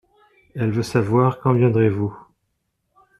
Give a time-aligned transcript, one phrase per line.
[0.55, 2.17] Elle veut savoir quand viendrez-vous.